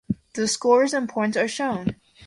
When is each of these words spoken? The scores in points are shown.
The 0.33 0.47
scores 0.47 0.95
in 0.95 1.05
points 1.05 1.37
are 1.37 1.47
shown. 1.47 1.95